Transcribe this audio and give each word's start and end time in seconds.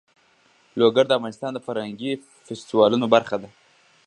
لوگر 0.79 1.05
د 1.07 1.11
افغانستان 1.17 1.51
د 1.53 1.59
فرهنګي 1.67 2.11
فستیوالونو 2.45 3.05
برخه 3.13 3.35
ده. 3.41 3.49